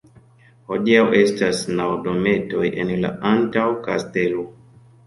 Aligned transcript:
Hodiaŭ 0.69 1.03
estas 1.17 1.61
naŭ 1.81 1.91
dometoj 2.09 2.65
en 2.85 2.95
la 3.05 3.17
antaŭ-kastelo. 3.35 4.53